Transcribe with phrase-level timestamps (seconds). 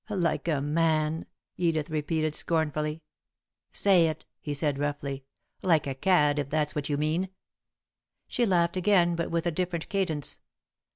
[0.09, 1.27] "Like a man!"
[1.57, 3.03] Edith repeated, scornfully.
[3.71, 5.25] "Say it," he said, roughly.
[5.61, 7.29] "Like a cad, if that's what you mean."
[8.27, 10.39] She laughed again, but with a different cadence.